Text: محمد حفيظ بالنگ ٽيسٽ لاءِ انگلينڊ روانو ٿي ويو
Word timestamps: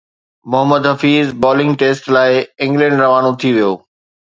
محمد 0.53 0.85
حفيظ 0.91 1.27
بالنگ 1.43 1.75
ٽيسٽ 1.81 2.03
لاءِ 2.15 2.35
انگلينڊ 2.67 2.95
روانو 3.05 3.31
ٿي 3.39 3.49
ويو 3.55 3.71